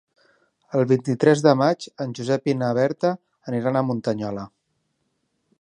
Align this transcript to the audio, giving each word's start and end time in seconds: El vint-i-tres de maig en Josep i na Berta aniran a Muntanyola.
El 0.79 0.85
vint-i-tres 0.91 1.43
de 1.49 1.53
maig 1.59 1.87
en 2.07 2.17
Josep 2.21 2.51
i 2.53 2.57
na 2.63 2.71
Berta 2.81 3.15
aniran 3.53 3.79
a 3.83 3.87
Muntanyola. 3.91 4.51